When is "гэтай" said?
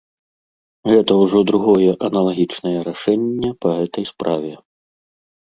3.83-4.05